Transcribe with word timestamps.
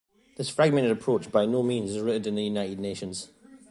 This 0.35 0.49
fragmented 0.49 0.89
approach 0.91 1.31
by 1.31 1.45
no 1.45 1.61
means 1.61 1.91
is 1.91 2.01
rooted 2.01 2.25
in 2.25 2.33
the 2.33 2.43
United 2.43 2.79
Nations. 2.79 3.29